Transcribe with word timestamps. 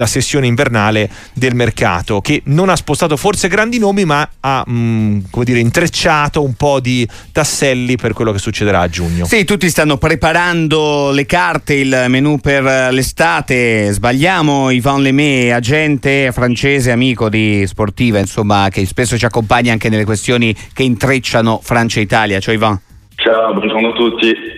la 0.00 0.06
sessione 0.06 0.46
invernale 0.46 1.10
del 1.32 1.56
mercato 1.56 2.20
che 2.20 2.42
non 2.44 2.68
ha 2.68 2.76
spostato 2.76 3.16
forse 3.16 3.48
grandi 3.48 3.80
nomi 3.80 4.04
ma 4.04 4.28
ha 4.38 4.62
mh, 4.64 4.72
mm, 4.72 5.18
come 5.28 5.44
dire, 5.44 5.58
intrecciato 5.58 6.40
un 6.40 6.54
po' 6.54 6.78
di 6.78 7.04
tasselli 7.32 7.96
per 7.96 8.12
quello 8.12 8.30
che 8.30 8.38
succederà 8.38 8.78
a 8.78 8.88
giugno. 8.88 9.24
Sì, 9.24 9.44
tutti 9.44 9.68
stanno 9.68 9.96
preparando 9.96 11.10
le 11.10 11.26
carte, 11.26 11.74
il 11.74 12.04
menù 12.06 12.38
per 12.38 12.92
l'estate. 12.92 13.90
Sbagliamo 13.90 14.70
Ivan 14.70 15.02
Lemé, 15.02 15.52
agente 15.52 16.30
francese, 16.30 16.92
amico 16.92 17.28
di 17.28 17.66
Sportiva, 17.66 18.20
insomma, 18.20 18.68
che 18.70 18.86
spesso 18.86 19.18
ci 19.18 19.24
accompagna 19.24 19.72
anche 19.72 19.88
nelle 19.88 20.04
questioni 20.04 20.54
che 20.72 20.84
intrecciano 20.84 21.58
Francia 21.60 21.98
e 21.98 22.02
Italia. 22.02 22.38
Ciao 22.38 22.54
Ivan. 22.54 22.80
Ciao, 23.16 23.52
buongiorno 23.52 23.88
a 23.88 23.92
tutti. 23.94 24.57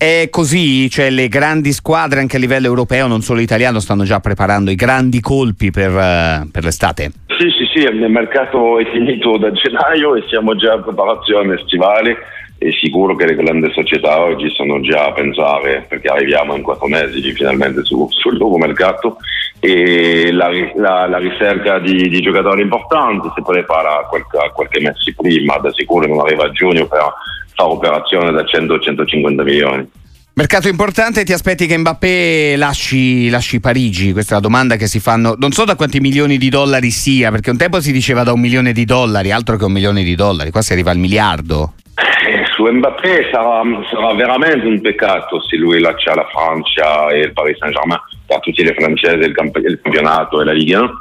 È 0.00 0.28
così, 0.30 0.88
cioè 0.88 1.10
le 1.10 1.26
grandi 1.26 1.72
squadre 1.72 2.20
anche 2.20 2.36
a 2.36 2.38
livello 2.38 2.68
europeo, 2.68 3.08
non 3.08 3.20
solo 3.20 3.40
italiano, 3.40 3.80
stanno 3.80 4.04
già 4.04 4.20
preparando 4.20 4.70
i 4.70 4.76
grandi 4.76 5.20
colpi 5.20 5.72
per, 5.72 5.90
uh, 5.90 6.48
per 6.52 6.62
l'estate? 6.62 7.10
Sì, 7.36 7.50
sì, 7.50 7.66
sì, 7.74 7.82
il 7.82 8.08
mercato 8.08 8.78
è 8.78 8.88
finito 8.92 9.36
da 9.38 9.50
gennaio 9.50 10.14
e 10.14 10.22
siamo 10.28 10.54
già 10.54 10.74
in 10.74 10.82
preparazione 10.84 11.58
stivale. 11.66 12.16
È 12.56 12.70
sicuro 12.80 13.16
che 13.16 13.26
le 13.26 13.34
grandi 13.34 13.72
società 13.72 14.20
oggi 14.20 14.48
sono 14.50 14.78
già 14.82 15.06
a 15.06 15.12
pensare, 15.12 15.84
perché 15.88 16.06
arriviamo 16.06 16.54
in 16.54 16.62
quattro 16.62 16.86
mesi 16.86 17.32
finalmente 17.32 17.82
su, 17.82 18.06
sul 18.08 18.36
nuovo 18.36 18.56
mercato, 18.56 19.16
e 19.58 20.30
la, 20.30 20.48
la, 20.76 21.08
la 21.08 21.18
ricerca 21.18 21.80
di, 21.80 22.08
di, 22.08 22.20
giocatori 22.20 22.62
importanti 22.62 23.30
si 23.34 23.42
prepara 23.42 24.06
qualche, 24.08 24.38
qualche 24.54 24.80
mese 24.80 25.12
prima, 25.16 25.56
da 25.58 25.72
sicuro 25.72 26.06
non 26.06 26.20
arriva 26.20 26.44
a 26.44 26.52
giugno, 26.52 26.86
però 26.86 27.12
fa 27.58 27.66
operazione 27.66 28.30
da 28.30 28.42
100-150 28.42 29.42
milioni. 29.42 29.90
Mercato 30.34 30.68
importante, 30.68 31.24
ti 31.24 31.32
aspetti 31.32 31.66
che 31.66 31.76
Mbappé 31.76 32.54
lasci, 32.56 33.28
lasci, 33.28 33.58
Parigi? 33.58 34.12
Questa 34.12 34.34
è 34.34 34.34
la 34.36 34.42
domanda 34.42 34.76
che 34.76 34.86
si 34.86 35.00
fanno. 35.00 35.34
Non 35.36 35.50
so 35.50 35.64
da 35.64 35.74
quanti 35.74 35.98
milioni 35.98 36.38
di 36.38 36.48
dollari 36.48 36.90
sia, 36.90 37.32
perché 37.32 37.50
un 37.50 37.56
tempo 37.56 37.80
si 37.80 37.90
diceva 37.90 38.22
da 38.22 38.32
un 38.32 38.38
milione 38.38 38.70
di 38.70 38.84
dollari, 38.84 39.32
altro 39.32 39.56
che 39.56 39.64
un 39.64 39.72
milione 39.72 40.04
di 40.04 40.14
dollari, 40.14 40.52
qua 40.52 40.62
si 40.62 40.72
arriva 40.72 40.92
al 40.92 40.98
miliardo. 40.98 41.72
Eh, 41.96 42.44
su 42.54 42.64
Mbappé 42.64 43.30
sarà, 43.32 43.62
sarà, 43.90 44.14
veramente 44.14 44.64
un 44.64 44.80
peccato 44.80 45.42
se 45.42 45.56
lui 45.56 45.80
lascia 45.80 46.14
la 46.14 46.28
Francia 46.30 47.08
e 47.08 47.18
il 47.18 47.32
Paris 47.32 47.58
Saint-Germain, 47.58 48.00
per 48.24 48.38
tutti 48.38 48.60
i 48.60 48.74
francesi, 48.78 49.26
il, 49.26 49.32
camp- 49.32 49.56
il 49.56 49.80
campionato 49.82 50.40
e 50.40 50.44
la 50.44 50.52
Ligue 50.52 50.76
1. 50.76 51.00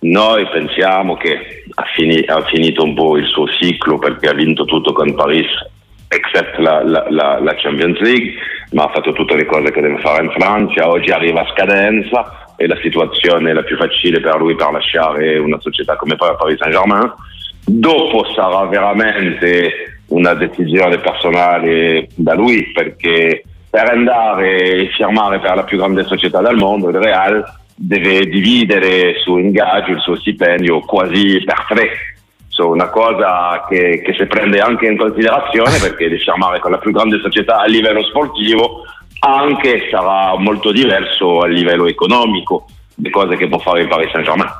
Noi 0.00 0.46
pensiamo 0.52 1.16
che 1.16 1.64
ha, 1.72 1.84
fini- 1.94 2.26
ha 2.26 2.44
finito 2.44 2.84
un 2.84 2.92
po' 2.92 3.16
il 3.16 3.26
suo 3.28 3.48
ciclo 3.48 3.96
perché 3.96 4.28
ha 4.28 4.34
vinto 4.34 4.66
tutto 4.66 4.92
con 4.92 5.14
Paris 5.14 5.46
except 6.14 6.58
la, 6.58 6.82
la, 6.82 7.06
la, 7.40 7.54
Champions 7.56 7.98
League, 8.00 8.34
ma 8.72 8.84
ha 8.84 8.90
fatto 8.90 9.12
tutte 9.12 9.36
le 9.36 9.44
cose 9.44 9.70
che 9.70 9.80
deve 9.80 10.00
fare 10.00 10.24
in 10.24 10.30
Francia, 10.30 10.88
oggi 10.88 11.10
arriva 11.10 11.42
a 11.42 11.50
scadenza 11.52 12.54
e 12.56 12.66
la 12.66 12.78
situazione 12.82 13.50
è 13.50 13.52
la 13.52 13.62
più 13.62 13.76
facile 13.76 14.20
per 14.20 14.36
lui 14.36 14.54
per 14.54 14.70
lasciare 14.70 15.38
una 15.38 15.58
società 15.60 15.96
come 15.96 16.16
Paris 16.16 16.58
Saint-Germain. 16.58 17.12
Dopo 17.66 18.24
sarà 18.34 18.66
veramente 18.66 20.02
una 20.08 20.34
decisione 20.34 20.98
personale 20.98 22.08
da 22.14 22.34
lui 22.34 22.70
perché 22.72 23.42
per 23.70 23.90
andare 23.90 24.82
e 24.82 24.90
firmare 24.96 25.40
per 25.40 25.56
la 25.56 25.64
più 25.64 25.78
grande 25.78 26.04
società 26.04 26.40
del 26.40 26.56
mondo, 26.56 26.90
il 26.90 26.96
Real, 26.96 27.44
deve 27.74 28.26
dividere 28.26 29.10
il 29.10 29.16
suo 29.16 29.38
ingaggio, 29.38 29.90
il 29.90 30.00
suo 30.00 30.16
stipendio 30.16 30.78
quasi 30.80 31.42
per 31.44 31.64
tre 31.68 32.13
so, 32.54 32.68
una 32.70 32.88
cosa 32.88 33.64
che, 33.68 34.00
che, 34.04 34.14
si 34.16 34.26
prende 34.26 34.60
anche 34.60 34.86
in 34.86 34.96
considerazione 34.96 35.76
perché 35.78 36.08
diciamo 36.08 36.46
con 36.60 36.70
la 36.70 36.78
più 36.78 36.92
grande 36.92 37.18
società 37.20 37.58
a 37.58 37.66
livello 37.66 38.02
sportivo 38.04 38.84
anche 39.18 39.88
sarà 39.90 40.38
molto 40.38 40.70
diverso 40.70 41.40
a 41.40 41.48
livello 41.48 41.86
economico 41.86 42.66
le 42.96 43.10
cose 43.10 43.36
che 43.36 43.48
può 43.48 43.58
fare 43.58 43.80
il 43.80 43.88
Paris 43.88 44.10
Saint-Germain. 44.12 44.50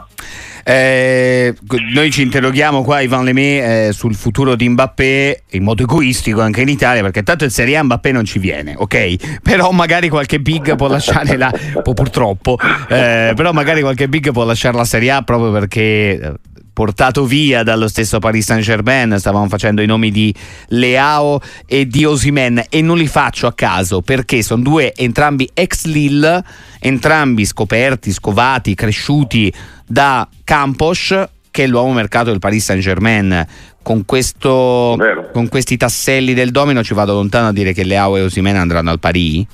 Eh, 0.67 1.55
noi 1.92 2.11
ci 2.11 2.23
interroghiamo 2.23 2.83
qua 2.83 3.01
Ivan 3.01 3.23
Lemé 3.23 3.89
eh, 3.89 3.92
sul 3.92 4.14
futuro 4.14 4.56
di 4.56 4.67
Mbappé 4.67 5.42
in 5.51 5.62
modo 5.62 5.83
egoistico 5.83 6.41
anche 6.41 6.62
in 6.62 6.69
Italia 6.69 7.02
perché 7.02 7.23
tanto 7.23 7.45
il 7.45 7.51
Serie 7.51 7.77
A 7.77 7.85
Mbappé 7.85 8.13
non 8.13 8.24
ci 8.24 8.39
viene 8.39 8.74
ok 8.74 9.41
però 9.45 9.73
magari 9.73 10.08
qualche 10.08 10.41
big 10.41 10.74
può 10.74 10.89
lasciare 10.89 11.36
la 11.36 11.52
purtroppo 11.83 12.57
eh, 12.89 13.35
però 13.36 13.52
magari 13.52 13.83
qualche 13.83 14.08
big 14.08 14.33
può 14.33 14.45
lasciare 14.45 14.74
la 14.74 14.86
Serie 14.86 15.11
A 15.11 15.20
proprio 15.20 15.52
perché 15.52 16.39
portato 16.74 17.24
via 17.24 17.62
dallo 17.62 17.89
stesso 17.89 18.18
Paris 18.18 18.45
Saint 18.45 18.62
Germain, 18.62 19.17
stavamo 19.18 19.48
facendo 19.48 19.80
i 19.80 19.86
nomi 19.86 20.11
di 20.11 20.35
Leao 20.68 21.40
e 21.64 21.86
di 21.86 22.05
Osimen 22.05 22.64
e 22.68 22.83
non 22.83 22.98
li 22.98 23.07
faccio 23.07 23.46
a 23.46 23.52
caso 23.55 24.02
perché 24.02 24.42
sono 24.42 24.62
due 24.62 24.92
entrambi 24.95 25.48
ex 25.55 25.85
Lille, 25.85 26.45
entrambi 26.80 27.46
scoperti, 27.46 28.12
scovati, 28.12 28.74
cresciuti 28.74 29.51
da 29.86 30.29
Campos 30.42 31.14
che 31.55 31.62
è 31.62 31.67
l'uomo 31.68 31.92
mercato 31.92 32.30
del 32.30 32.40
Paris 32.40 32.64
Saint 32.64 32.83
Germain. 32.83 33.46
Con, 33.80 34.05
questo, 34.05 34.98
con 35.33 35.46
questi 35.48 35.77
tasselli 35.77 36.35
del 36.35 36.51
domino 36.51 36.83
ci 36.83 36.95
vado 36.95 37.12
lontano 37.12 37.48
a 37.48 37.52
dire 37.52 37.73
che 37.73 37.85
Leao 37.85 38.17
e 38.17 38.23
Osimen 38.23 38.56
andranno 38.56 38.91
al 38.91 38.98
Paris? 38.98 39.45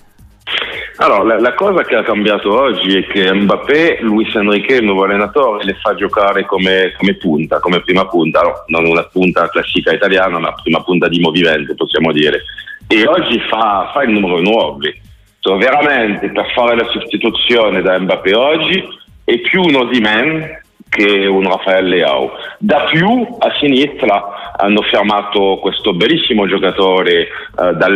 Allora, 0.96 1.22
la, 1.22 1.40
la, 1.40 1.54
cosa 1.54 1.82
che 1.82 1.94
ha 1.94 2.02
cambiato 2.02 2.52
oggi 2.52 2.98
è 2.98 3.06
che 3.06 3.32
Mbappé, 3.32 3.98
Luis 4.02 4.34
Enrique, 4.34 4.76
il 4.76 4.84
nuovo 4.84 5.04
allenatore, 5.04 5.64
le 5.64 5.74
fa 5.80 5.94
giocare 5.94 6.44
come, 6.44 6.92
come 6.98 7.14
punta, 7.14 7.58
come 7.58 7.80
prima 7.80 8.06
punta, 8.06 8.42
no? 8.42 8.64
non 8.66 8.86
una 8.86 9.04
punta 9.04 9.48
classica 9.48 9.92
italiana, 9.92 10.38
ma 10.38 10.52
prima 10.52 10.82
punta 10.82 11.08
di 11.08 11.20
movimento, 11.20 11.74
possiamo 11.74 12.12
dire. 12.12 12.42
E 12.86 13.06
oggi 13.06 13.40
fa, 13.48 13.90
fa 13.94 14.02
il 14.02 14.10
numero 14.10 14.40
9. 14.40 15.00
So, 15.38 15.56
veramente 15.56 16.30
per 16.30 16.52
fare 16.52 16.76
la 16.76 16.86
sostituzione 16.90 17.80
da 17.80 17.98
Mbappé 17.98 18.34
oggi 18.34 18.84
è 19.24 19.38
più 19.38 19.62
un 19.62 19.76
Osimen 19.76 20.59
che 20.90 21.26
un 21.26 21.44
Rafael 21.44 21.86
Leao. 21.86 22.32
Da 22.58 22.84
più 22.90 23.26
a 23.38 23.50
sinistra 23.58 24.54
hanno 24.56 24.82
fermato 24.82 25.58
questo 25.60 25.94
bellissimo 25.94 26.46
giocatore 26.46 27.28
uh, 27.56 27.72
da, 27.72 27.88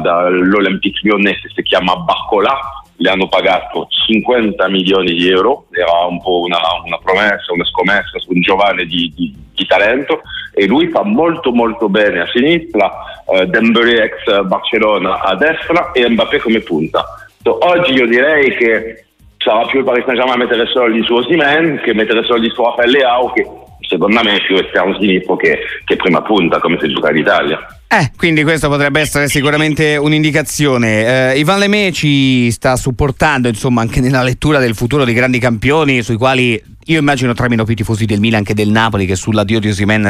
dall'Olympique 0.00 1.00
Lyonnais 1.02 1.40
si 1.52 1.62
chiama 1.62 1.96
Barcola, 1.96 2.56
le 2.98 3.10
hanno 3.10 3.26
pagato 3.26 3.88
50 3.88 4.68
milioni 4.68 5.14
di 5.14 5.28
euro, 5.28 5.66
era 5.70 6.06
un 6.06 6.20
po' 6.20 6.42
una, 6.42 6.58
una 6.84 6.98
promessa, 6.98 7.52
una 7.52 7.64
scommessa 7.64 8.18
su 8.18 8.32
un 8.32 8.40
giovane 8.40 8.84
di, 8.84 9.12
di, 9.16 9.34
di, 9.52 9.66
talento 9.66 10.20
e 10.54 10.66
lui 10.66 10.88
fa 10.88 11.02
molto 11.02 11.52
molto 11.52 11.88
bene 11.88 12.20
a 12.20 12.28
sinistra, 12.28 12.92
uh, 13.24 13.44
Dembélé 13.44 14.04
ex 14.04 14.42
Barcellona 14.42 15.20
a 15.20 15.34
destra 15.34 15.92
e 15.92 16.08
Mbappé 16.08 16.38
come 16.38 16.60
punta. 16.60 17.04
Oggi 17.48 17.92
io 17.92 18.06
direi 18.06 18.56
che 18.56 19.05
sarà 19.46 19.64
più 19.66 19.78
il 19.78 19.84
Paris 19.84 20.04
Saint-Germain 20.04 20.40
a 20.40 20.44
mettere 20.44 20.66
soldi 20.66 21.02
su 21.04 21.14
Osimen 21.14 21.80
che 21.84 21.94
mettere 21.94 22.24
soldi 22.24 22.50
su 22.50 22.64
Rafael 22.64 22.90
Leao 22.90 23.30
che 23.32 23.46
secondo 23.88 24.20
me 24.20 24.34
è 24.34 24.44
più 24.44 24.56
esterno 24.56 24.98
sinistro 24.98 25.36
che, 25.36 25.60
che 25.84 25.94
prima 25.94 26.20
punta 26.22 26.58
come 26.58 26.76
se 26.80 26.88
gioca 26.88 27.10
in 27.10 27.18
Italia. 27.18 27.64
Eh, 27.88 28.10
quindi 28.16 28.42
questo 28.42 28.68
potrebbe 28.68 29.00
essere 29.00 29.28
sicuramente 29.28 29.96
un'indicazione. 29.96 31.32
Eh, 31.32 31.38
Ivan 31.38 31.60
Lemè 31.60 31.92
ci 31.92 32.50
sta 32.50 32.76
supportando 32.76 33.46
insomma 33.46 33.80
anche 33.80 34.00
nella 34.00 34.22
lettura 34.22 34.58
del 34.58 34.74
futuro 34.74 35.04
dei 35.04 35.14
grandi 35.14 35.38
campioni 35.38 36.02
sui 36.02 36.16
quali 36.16 36.60
io 36.88 36.98
immagino 36.98 37.32
tramino 37.32 37.64
più 37.64 37.74
tifosi 37.74 38.04
del 38.04 38.20
Milan 38.20 38.44
che 38.44 38.54
del 38.54 38.68
Napoli 38.68 39.06
che 39.06 39.16
sull'addio 39.16 39.60
di 39.60 39.68
Osimen 39.68 40.08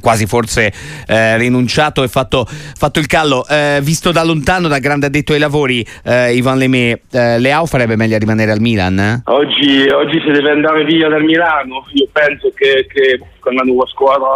quasi 0.00 0.26
forse 0.26 0.72
eh, 1.06 1.36
rinunciato 1.36 2.02
e 2.02 2.08
fatto, 2.08 2.46
fatto 2.46 2.98
il 2.98 3.06
callo. 3.06 3.46
Eh, 3.46 3.80
visto 3.82 4.12
da 4.12 4.22
lontano, 4.22 4.68
da 4.68 4.78
grande 4.78 5.06
addetto 5.06 5.32
ai 5.32 5.38
lavori, 5.38 5.84
eh, 6.02 6.34
Ivan 6.34 6.58
Lemè, 6.58 7.00
eh, 7.10 7.38
Leao 7.38 7.66
farebbe 7.66 7.96
meglio 7.96 8.16
a 8.16 8.18
rimanere 8.18 8.52
al 8.52 8.60
Milan? 8.60 9.22
Oggi, 9.24 9.86
oggi 9.88 10.20
si 10.20 10.30
deve 10.30 10.50
andare 10.50 10.84
via 10.84 11.08
dal 11.08 11.24
Milano. 11.24 11.84
Io 11.92 12.08
penso 12.12 12.50
che, 12.54 12.86
che 12.88 13.20
con 13.38 13.54
la 13.54 13.62
nuova 13.62 13.86
squadra 13.86 14.28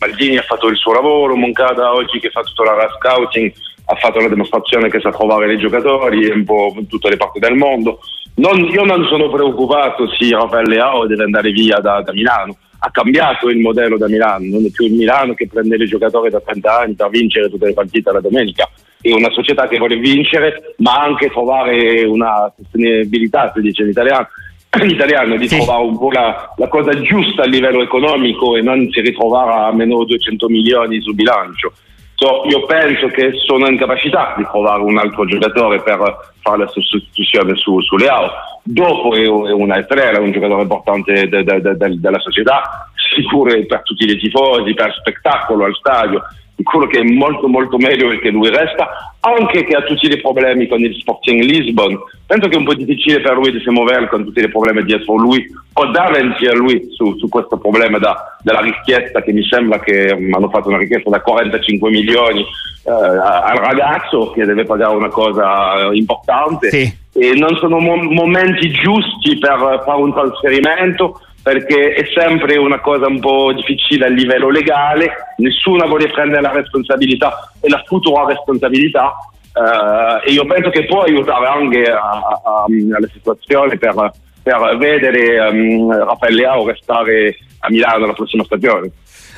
Maldini 0.00 0.38
ha 0.38 0.42
fatto 0.42 0.66
il 0.66 0.76
suo 0.76 0.92
lavoro, 0.92 1.36
Moncada 1.36 1.92
oggi 1.92 2.18
che 2.18 2.30
fa 2.30 2.42
tutto 2.42 2.64
la 2.64 2.88
scouting 2.98 3.52
ha 3.86 3.94
fatto 3.96 4.20
la 4.20 4.28
dimostrazione 4.28 4.88
che 4.88 5.00
sa 5.00 5.10
trovare 5.10 5.46
dei 5.46 5.58
giocatori 5.58 6.26
in 6.26 6.44
tutte 6.88 7.08
le 7.08 7.16
parti 7.16 7.38
del 7.38 7.54
mondo 7.54 8.00
non, 8.40 8.58
io 8.64 8.84
non 8.84 9.04
sono 9.06 9.28
preoccupato 9.28 10.08
se 10.16 10.30
Rafael 10.30 10.68
Leao 10.68 11.06
deve 11.06 11.24
andare 11.24 11.50
via 11.50 11.78
da, 11.78 12.00
da, 12.00 12.12
Milano. 12.12 12.56
Ha 12.78 12.90
cambiato 12.90 13.48
il 13.50 13.58
modello 13.58 13.98
da 13.98 14.08
Milano, 14.08 14.46
non 14.46 14.64
è 14.64 14.70
più 14.70 14.86
il 14.86 14.94
Milano 14.94 15.34
che 15.34 15.46
prende 15.46 15.76
i 15.76 15.86
giocatori 15.86 16.30
da 16.30 16.40
30 16.40 16.78
anni 16.78 16.94
per 16.94 17.10
vincere 17.10 17.50
tutte 17.50 17.66
le 17.66 17.74
partite 17.74 18.10
la 18.10 18.20
domenica. 18.20 18.66
È 18.98 19.12
una 19.12 19.30
società 19.30 19.68
che 19.68 19.76
vuole 19.76 19.96
vincere, 19.96 20.74
ma 20.78 20.94
anche 21.02 21.28
trovare 21.28 22.04
una 22.04 22.50
sostenibilità, 22.56 23.52
si 23.54 23.60
dice 23.60 23.82
in 23.82 23.90
italiano, 23.90 24.28
in 24.78 24.90
italiano 24.90 25.36
di 25.36 25.48
sì. 25.48 25.56
trovare 25.56 25.82
un 25.82 25.98
po' 25.98 26.10
la, 26.10 26.52
la, 26.56 26.68
cosa 26.68 26.92
giusta 27.00 27.42
a 27.42 27.46
livello 27.46 27.82
economico 27.82 28.56
e 28.56 28.62
non 28.62 28.88
si 28.90 29.00
ritrovare 29.00 29.68
a 29.68 29.72
meno 29.72 30.04
200 30.04 30.48
milioni 30.48 31.00
sul 31.00 31.14
bilancio. 31.14 31.72
So, 32.14 32.42
io 32.44 32.66
penso 32.66 33.06
che 33.08 33.32
sono 33.46 33.66
in 33.66 33.78
capacità 33.78 34.34
di 34.36 34.44
trovare 34.44 34.82
un 34.82 34.98
altro 34.98 35.24
giocatore 35.24 35.80
per 35.80 35.98
fare 36.42 36.58
la 36.58 36.66
sostituzione 36.68 37.56
su, 37.56 37.80
su 37.80 37.96
Leao. 37.96 38.30
Dopo 38.62 39.14
è, 39.14 39.26
una 39.26 39.78
estrella, 39.78 40.18
è 40.18 40.20
un 40.20 40.30
giocatore 40.30 40.62
importante 40.62 41.28
de, 41.28 41.42
de, 41.42 41.60
de, 41.62 41.98
della 41.98 42.18
società, 42.18 42.90
sicuro 42.94 43.50
per 43.66 43.82
tutti 43.84 44.04
i 44.04 44.18
tifosi, 44.18 44.74
per 44.74 44.94
spettacolo 45.00 45.64
al 45.64 45.74
stadio. 45.74 46.22
Sicuro 46.60 46.86
che 46.86 47.00
è 47.00 47.02
molto 47.02 47.48
molto 47.48 47.78
meglio 47.78 48.08
perché 48.08 48.28
lui 48.30 48.50
resta, 48.50 49.14
anche 49.20 49.64
che 49.64 49.74
ha 49.74 49.82
tutti 49.82 50.06
i 50.06 50.20
problemi 50.20 50.68
con 50.68 50.80
il 50.80 50.94
Sporting 50.94 51.42
Lisbon. 51.42 51.98
Penso 52.26 52.48
che 52.48 52.54
è 52.54 52.58
un 52.58 52.64
po' 52.64 52.74
difficile 52.74 53.20
per 53.20 53.34
lui 53.34 53.50
di 53.50 53.60
si 53.60 53.70
muovere 53.70 54.08
con 54.08 54.24
tutti 54.24 54.40
i 54.40 54.48
problemi 54.48 54.84
dietro 54.84 55.16
lui 55.16 55.44
o 55.72 55.86
davanti 55.86 56.46
a 56.46 56.54
lui 56.54 56.88
su, 56.92 57.16
su 57.18 57.28
questo 57.28 57.56
problema 57.56 57.98
da, 57.98 58.38
della 58.42 58.60
richiesta 58.60 59.22
che 59.22 59.32
mi 59.32 59.42
sembra 59.44 59.80
che 59.80 60.14
mi 60.18 60.32
hanno 60.32 60.50
fatto 60.50 60.68
una 60.68 60.78
richiesta 60.78 61.10
da 61.10 61.20
45 61.20 61.90
milioni 61.90 62.40
eh, 62.40 62.90
al 62.90 63.56
ragazzo 63.56 64.30
che 64.32 64.44
deve 64.44 64.64
pagare 64.64 64.94
una 64.94 65.08
cosa 65.08 65.90
importante. 65.92 66.70
Sì. 66.70 66.98
E 67.12 67.32
non 67.34 67.56
sono 67.56 67.78
mo- 67.78 67.96
momenti 67.96 68.70
giusti 68.70 69.36
per 69.38 69.82
fare 69.84 70.00
un 70.00 70.12
trasferimento 70.12 71.20
perché 71.42 71.94
è 71.94 72.04
sempre 72.14 72.58
una 72.58 72.80
cosa 72.80 73.06
un 73.06 73.20
po' 73.20 73.52
difficile 73.52 74.06
a 74.06 74.08
livello 74.08 74.50
legale, 74.50 75.34
nessuno 75.38 75.86
vuole 75.86 76.08
prendere 76.08 76.42
la 76.42 76.52
responsabilità 76.52 77.52
e 77.60 77.68
la 77.68 77.82
futura 77.86 78.26
responsabilità 78.26 79.16
uh, 79.54 80.26
e 80.26 80.32
io 80.32 80.44
penso 80.44 80.70
che 80.70 80.84
può 80.84 81.02
aiutare 81.02 81.46
anche 81.46 81.90
alla 81.90 83.08
situazione 83.12 83.78
per, 83.78 84.12
per 84.42 84.76
vedere 84.76 85.48
um, 85.48 85.92
Raffaele 85.92 86.36
Leao 86.36 86.66
restare 86.66 87.36
a 87.60 87.70
Milano 87.70 88.06
la 88.06 88.12
prossima 88.12 88.44
stagione. 88.44 88.90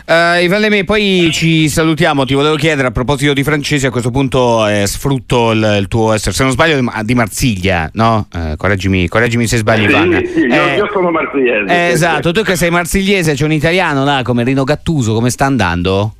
Uh, 0.05 0.43
Ivan 0.43 0.85
poi 0.85 1.31
ci 1.33 1.69
salutiamo. 1.69 2.25
Ti 2.25 2.35
volevo 2.35 2.57
chiedere 2.57 2.89
a 2.89 2.91
proposito 2.91 3.33
di 3.33 3.45
francesi, 3.45 3.87
a 3.87 3.91
questo 3.91 4.11
punto 4.11 4.67
eh, 4.67 4.87
sfrutto 4.87 5.53
il, 5.53 5.77
il, 5.79 5.89
tuo 5.89 6.13
essere, 6.13 6.35
se 6.35 6.43
non 6.43 6.53
sbaglio, 6.53 6.81
di 7.03 7.15
Marsiglia, 7.15 7.89
no? 7.95 8.27
Uh, 8.35 8.57
correggimi, 8.57 9.07
correggimi, 9.09 9.47
se 9.47 9.59
sbaglio, 9.59 9.89
sì, 9.89 9.91
Ivan. 9.91 10.27
Sì, 10.27 10.41
io, 10.41 10.55
eh, 10.55 10.77
io, 10.77 10.89
sono 10.93 11.11
marsigliese. 11.11 11.73
Eh, 11.73 11.91
esatto, 11.91 12.33
tu 12.33 12.43
che 12.43 12.57
sei 12.57 12.71
marsigliese, 12.71 13.35
c'è 13.35 13.45
un 13.45 13.53
italiano 13.53 14.05
là 14.05 14.23
come 14.25 14.43
Rino 14.43 14.65
Gattuso, 14.65 15.15
come 15.15 15.31
sta 15.31 15.45
andando? 15.45 16.15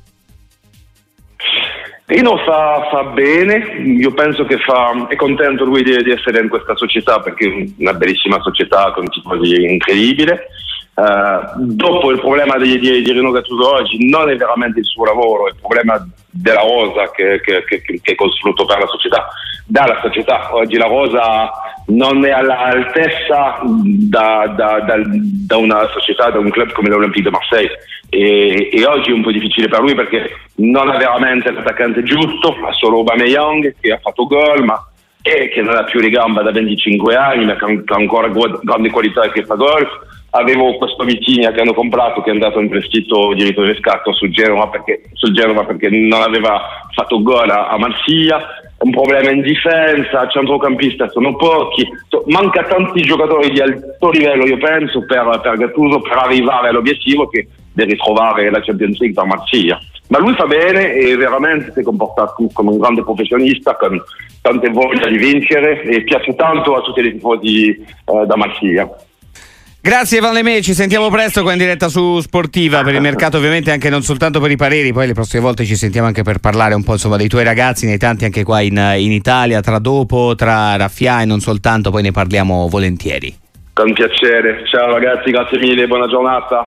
Rino 2.05 2.37
fa, 2.45 2.89
fa, 2.91 3.03
bene, 3.05 3.81
io 3.81 4.13
penso 4.13 4.45
che 4.45 4.57
fa, 4.59 5.07
è 5.07 5.15
contento 5.15 5.63
lui 5.65 5.83
di, 5.83 5.95
di, 6.03 6.11
essere 6.11 6.41
in 6.41 6.49
questa 6.49 6.75
società 6.75 7.19
perché 7.19 7.47
è 7.47 7.69
una 7.77 7.93
bellissima 7.93 8.41
società 8.41 8.91
con 8.93 9.07
tifosi 9.09 9.63
incredibile. 9.63 10.47
Uh, 10.95 11.73
dopo 11.73 12.11
il 12.11 12.19
problema 12.19 12.55
di, 12.57 12.77
di, 12.77 13.01
di 13.01 13.11
Rino 13.11 13.31
Gattuso 13.31 13.73
oggi 13.73 14.07
non 14.07 14.29
è 14.29 14.35
veramente 14.35 14.77
il 14.77 14.85
suo 14.85 15.05
lavoro, 15.05 15.47
è 15.47 15.49
il 15.49 15.57
problema 15.59 16.07
della 16.29 16.61
rosa 16.61 17.09
che, 17.09 17.41
che, 17.41 17.63
che, 17.65 17.81
che 17.81 18.11
è 18.11 18.15
costruito 18.15 18.63
per 18.65 18.77
la 18.77 18.85
società, 18.85 19.27
dalla 19.65 19.99
società. 20.03 20.53
Oggi 20.53 20.77
la 20.77 20.85
rosa 20.85 21.51
non 21.87 22.23
è 22.23 22.29
all'altezza 22.29 23.61
da, 23.63 24.53
da, 24.55 24.79
da, 24.81 25.01
da 25.03 25.57
una 25.57 25.89
società, 25.89 26.29
da 26.29 26.37
un 26.37 26.51
club 26.51 26.71
come 26.73 26.89
l'Olympique 26.89 27.23
de 27.23 27.31
Marseille. 27.31 27.79
E, 28.09 28.69
e, 28.71 28.85
oggi 28.85 29.09
è 29.09 29.13
un 29.13 29.23
po' 29.23 29.31
difficile 29.31 29.67
per 29.67 29.79
lui 29.79 29.95
perché 29.95 30.29
non 30.57 30.89
ha 30.89 30.97
veramente 30.97 31.51
l'attaccante 31.51 32.03
giusto, 32.03 32.55
ha 32.67 32.71
solo 32.73 32.97
Aubameyang 32.97 33.73
che 33.81 33.91
ha 33.91 33.97
fatto 33.97 34.27
gol 34.27 34.63
ma 34.63 34.87
che 35.23 35.61
non 35.63 35.75
ha 35.75 35.85
più 35.85 35.99
le 36.01 36.09
gambe 36.09 36.43
da 36.43 36.51
25 36.51 37.15
anni 37.15 37.45
ma 37.45 37.55
che 37.55 37.65
ha 37.65 37.95
ancora 37.95 38.29
grande 38.61 38.91
qualità 38.91 39.23
e 39.23 39.31
che 39.31 39.45
fa 39.45 39.55
gol 39.55 39.87
avevo 40.35 40.77
questo 40.77 41.03
Vitigna 41.03 41.51
che 41.51 41.61
hanno 41.61 41.73
comprato 41.73 42.21
che 42.21 42.29
è 42.29 42.33
andato 42.33 42.59
in 42.59 42.69
prestito 42.69 43.33
diritto 43.33 43.61
di 43.61 43.71
riscatto 43.71 44.13
sul 44.13 44.31
Genova 44.31 44.67
perché, 44.67 45.03
sul 45.13 45.33
Genova 45.33 45.63
perché 45.65 45.89
non 45.89 46.21
aveva 46.21 46.61
fatto 46.93 47.21
gol 47.21 47.49
a, 47.49 47.75
Marsiglia. 47.77 48.61
Un 48.79 48.91
problema 48.91 49.29
in 49.29 49.41
difesa, 49.41 50.27
centrocampista 50.27 51.07
sono 51.07 51.35
pochi, 51.35 51.87
manca 52.25 52.63
tanti 52.63 53.01
giocatori 53.01 53.51
di 53.51 53.61
alto 53.61 54.09
livello 54.09 54.45
io 54.45 54.57
penso 54.57 55.05
per, 55.05 55.39
per 55.41 55.57
Gattuso 55.57 56.01
per 56.01 56.17
arrivare 56.17 56.69
all'obiettivo 56.69 57.27
che 57.27 57.47
di 57.71 57.85
ritrovare 57.85 58.51
la 58.51 58.61
Champions 58.61 58.99
League 58.99 59.15
da 59.15 59.25
Marsiglia. 59.25 59.79
Ma 60.09 60.19
lui 60.19 60.33
fa 60.33 60.45
bene 60.45 60.93
e 60.93 61.15
veramente 61.15 61.71
si 61.71 61.79
è 61.79 61.83
comportato 61.83 62.49
come 62.51 62.71
un 62.71 62.77
grande 62.77 63.03
professionista 63.03 63.75
con 63.77 64.01
tante 64.41 64.69
voglia 64.69 65.07
di 65.07 65.17
vincere 65.17 65.81
e 65.83 66.03
piace 66.03 66.35
tanto 66.35 66.75
a 66.75 66.81
tutti 66.81 66.99
i 66.99 67.13
tifosi 67.13 67.69
eh, 67.69 67.85
da 68.25 68.35
Marsiglia 68.35 68.89
Grazie 69.85 70.21
Van 70.21 70.31
Lemè, 70.31 70.61
ci 70.61 70.73
sentiamo 70.73 71.09
presto 71.09 71.41
qua 71.41 71.51
in 71.51 71.57
diretta 71.57 71.89
su 71.89 72.21
Sportiva 72.21 72.83
per 72.83 72.93
il 72.93 73.01
mercato 73.01 73.35
ovviamente 73.35 73.69
anche 73.69 73.89
non 73.89 74.01
soltanto 74.01 74.39
per 74.39 74.49
i 74.49 74.55
pareri, 74.55 74.93
poi 74.93 75.07
le 75.07 75.13
prossime 75.13 75.41
volte 75.41 75.65
ci 75.65 75.75
sentiamo 75.75 76.07
anche 76.07 76.23
per 76.23 76.37
parlare 76.37 76.73
un 76.73 76.85
po' 76.85 76.93
insomma 76.93 77.17
dei 77.17 77.27
tuoi 77.27 77.43
ragazzi, 77.43 77.85
nei 77.85 77.97
tanti 77.97 78.23
anche 78.23 78.45
qua 78.45 78.61
in, 78.61 78.77
in 78.77 79.11
Italia, 79.11 79.59
tra 79.59 79.79
dopo, 79.79 80.35
tra 80.35 80.77
Raffia 80.77 81.21
e 81.21 81.25
non 81.25 81.41
soltanto, 81.41 81.91
poi 81.91 82.01
ne 82.01 82.11
parliamo 82.11 82.69
volentieri. 82.69 83.35
Con 83.73 83.91
piacere, 83.91 84.63
ciao 84.71 84.93
ragazzi, 84.93 85.31
grazie 85.31 85.59
mille, 85.59 85.85
buona 85.85 86.07
giornata. 86.07 86.61